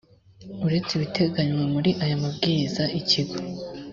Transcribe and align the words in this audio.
uretse 0.65 0.91
ibiteganywa 0.93 1.63
muri 1.73 1.89
aya 2.03 2.15
mabwiriza 2.23 2.83
ikigo 2.99 3.35